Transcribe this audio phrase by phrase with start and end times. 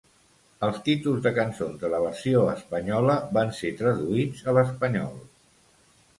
[0.67, 5.15] Els títols de cançons de la versió espanyola van ser traduïts a l'espanyol.